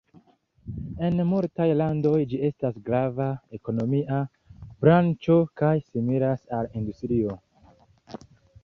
[1.09, 4.23] En multaj landoj ĝi estas grava ekonomia
[4.87, 7.43] branĉo kaj similas al industrio.